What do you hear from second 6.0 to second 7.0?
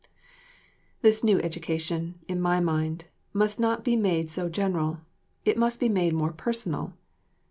more personal.